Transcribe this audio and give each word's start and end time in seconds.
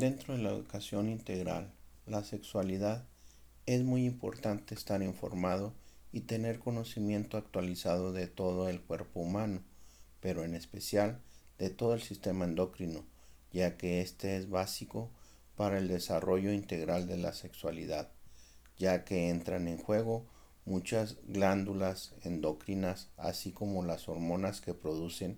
Dentro 0.00 0.34
de 0.34 0.42
la 0.42 0.48
educación 0.48 1.10
integral, 1.10 1.74
la 2.06 2.24
sexualidad 2.24 3.04
es 3.66 3.84
muy 3.84 4.06
importante 4.06 4.74
estar 4.74 5.02
informado 5.02 5.74
y 6.10 6.20
tener 6.20 6.58
conocimiento 6.58 7.36
actualizado 7.36 8.10
de 8.10 8.26
todo 8.26 8.70
el 8.70 8.80
cuerpo 8.80 9.20
humano, 9.20 9.60
pero 10.20 10.42
en 10.42 10.54
especial 10.54 11.20
de 11.58 11.68
todo 11.68 11.92
el 11.92 12.00
sistema 12.00 12.46
endocrino, 12.46 13.04
ya 13.52 13.76
que 13.76 14.00
este 14.00 14.38
es 14.38 14.48
básico 14.48 15.10
para 15.54 15.76
el 15.76 15.88
desarrollo 15.88 16.50
integral 16.50 17.06
de 17.06 17.18
la 17.18 17.34
sexualidad, 17.34 18.08
ya 18.78 19.04
que 19.04 19.28
entran 19.28 19.68
en 19.68 19.76
juego 19.76 20.24
muchas 20.64 21.18
glándulas 21.28 22.14
endocrinas, 22.22 23.10
así 23.18 23.52
como 23.52 23.84
las 23.84 24.08
hormonas 24.08 24.62
que 24.62 24.72
producen 24.72 25.36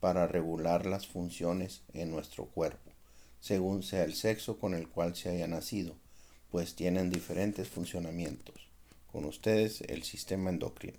para 0.00 0.26
regular 0.26 0.86
las 0.86 1.06
funciones 1.06 1.82
en 1.92 2.10
nuestro 2.10 2.46
cuerpo, 2.46 2.89
según 3.40 3.82
sea 3.82 4.04
el 4.04 4.14
sexo 4.14 4.58
con 4.58 4.74
el 4.74 4.88
cual 4.88 5.16
se 5.16 5.30
haya 5.30 5.48
nacido, 5.48 5.96
pues 6.50 6.74
tienen 6.74 7.10
diferentes 7.10 7.68
funcionamientos. 7.68 8.68
Con 9.10 9.24
ustedes 9.24 9.80
el 9.82 10.02
sistema 10.02 10.50
endocrino. 10.50 10.98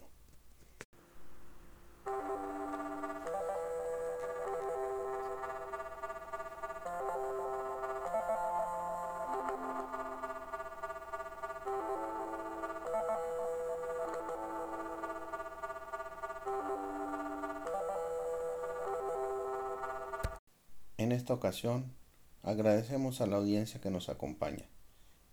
En 20.97 21.11
esta 21.11 21.33
ocasión, 21.33 22.00
agradecemos 22.43 23.21
a 23.21 23.27
la 23.27 23.37
audiencia 23.37 23.81
que 23.81 23.91
nos 23.91 24.09
acompaña 24.09 24.65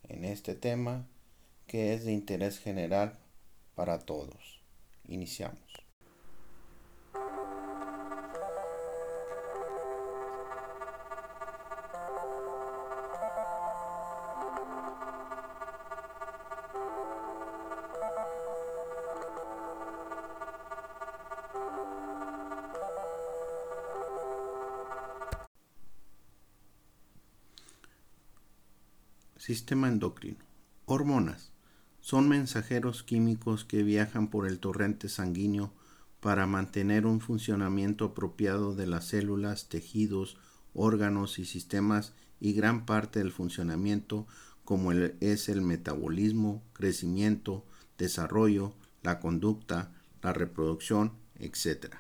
en 0.09 0.25
este 0.25 0.55
tema 0.55 1.07
que 1.67 1.95
es 1.95 2.05
de 2.05 2.13
interés 2.13 2.59
general 2.59 3.19
para 3.75 3.99
todos. 3.99 4.61
Iniciamos. 5.07 5.88
Sistema 29.39 29.87
endocrino. 29.87 30.45
Hormonas. 30.85 31.53
Son 32.01 32.29
mensajeros 32.29 33.05
químicos 33.05 33.65
que 33.65 33.85
viajan 33.85 34.31
por 34.31 34.49
el 34.49 34.59
torrente 34.59 35.09
sanguíneo 35.09 35.73
para 36.19 36.49
mantener 36.49 37.07
un 37.07 37.21
funcionamiento 37.21 38.07
apropiado 38.07 38.75
de 38.75 38.89
las 38.89 39.07
células, 39.07 39.69
tejidos, 39.69 40.39
órganos 40.75 41.39
y 41.39 41.45
sistemas 41.45 42.15
y 42.41 42.53
gran 42.53 42.85
parte 42.85 43.21
del 43.21 43.31
funcionamiento 43.31 44.27
como 44.65 44.91
es 44.91 45.49
el 45.49 45.63
metabolismo, 45.63 46.65
crecimiento, 46.73 47.65
desarrollo, 47.97 48.75
la 49.05 49.21
conducta, 49.21 49.93
la 50.21 50.33
reproducción, 50.33 51.13
etc. 51.39 51.95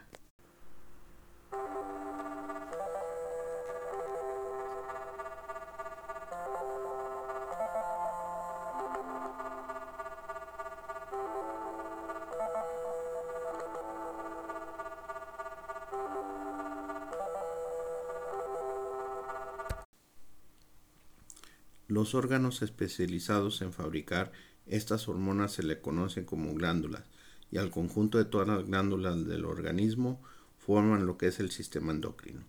Los 21.88 22.14
órganos 22.14 22.60
especializados 22.60 23.62
en 23.62 23.72
fabricar 23.72 24.30
estas 24.66 25.08
hormonas 25.08 25.52
se 25.52 25.62
le 25.62 25.80
conocen 25.80 26.24
como 26.24 26.52
glándulas 26.54 27.04
y 27.50 27.56
al 27.56 27.70
conjunto 27.70 28.18
de 28.18 28.26
todas 28.26 28.46
las 28.46 28.66
glándulas 28.66 29.26
del 29.26 29.46
organismo 29.46 30.22
forman 30.58 31.06
lo 31.06 31.16
que 31.16 31.28
es 31.28 31.40
el 31.40 31.50
sistema 31.50 31.92
endocrino. 31.92 32.42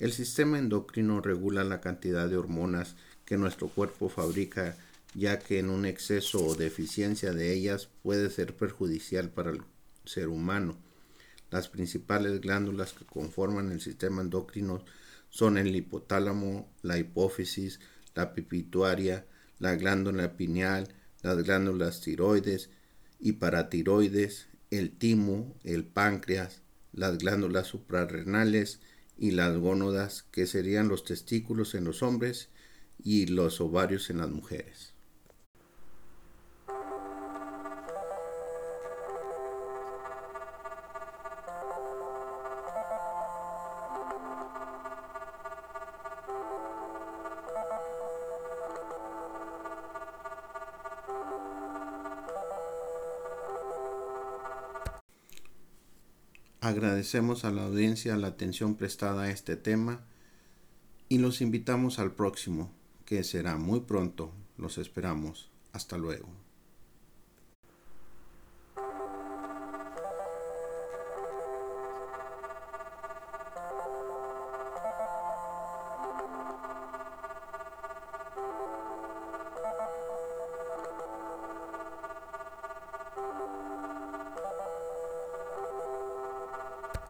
El 0.00 0.12
sistema 0.12 0.58
endocrino 0.58 1.20
regula 1.20 1.62
la 1.62 1.80
cantidad 1.80 2.28
de 2.28 2.36
hormonas 2.36 2.96
que 3.24 3.38
nuestro 3.38 3.68
cuerpo 3.68 4.08
fabrica 4.08 4.76
ya 5.14 5.38
que 5.38 5.60
en 5.60 5.70
un 5.70 5.86
exceso 5.86 6.44
o 6.44 6.56
deficiencia 6.56 7.32
de 7.32 7.52
ellas 7.52 7.88
puede 8.02 8.30
ser 8.30 8.56
perjudicial 8.56 9.30
para 9.30 9.50
el 9.50 9.62
ser 10.04 10.26
humano. 10.26 10.76
Las 11.52 11.68
principales 11.68 12.40
glándulas 12.40 12.94
que 12.94 13.04
conforman 13.04 13.70
el 13.70 13.80
sistema 13.80 14.22
endocrino 14.22 14.84
son 15.28 15.56
el 15.56 15.76
hipotálamo, 15.76 16.68
la 16.82 16.98
hipófisis, 16.98 17.78
la 18.14 18.34
pituitaria, 18.34 19.26
la 19.58 19.76
glándula 19.76 20.36
pineal, 20.36 20.88
las 21.22 21.42
glándulas 21.42 22.00
tiroides 22.00 22.70
y 23.20 23.32
paratiroides, 23.32 24.48
el 24.70 24.90
timo, 24.90 25.54
el 25.64 25.84
páncreas, 25.84 26.62
las 26.92 27.18
glándulas 27.18 27.68
suprarrenales 27.68 28.80
y 29.16 29.30
las 29.30 29.56
gónodas, 29.56 30.24
que 30.32 30.46
serían 30.46 30.88
los 30.88 31.04
testículos 31.04 31.74
en 31.74 31.84
los 31.84 32.02
hombres 32.02 32.48
y 33.02 33.26
los 33.26 33.60
ovarios 33.60 34.10
en 34.10 34.18
las 34.18 34.30
mujeres. 34.30 34.92
Agradecemos 56.62 57.44
a 57.44 57.50
la 57.50 57.64
audiencia 57.64 58.16
la 58.16 58.28
atención 58.28 58.76
prestada 58.76 59.24
a 59.24 59.30
este 59.30 59.56
tema 59.56 60.04
y 61.08 61.18
los 61.18 61.40
invitamos 61.40 61.98
al 61.98 62.12
próximo, 62.12 62.70
que 63.04 63.24
será 63.24 63.56
muy 63.56 63.80
pronto. 63.80 64.30
Los 64.56 64.78
esperamos. 64.78 65.50
Hasta 65.72 65.98
luego. 65.98 66.28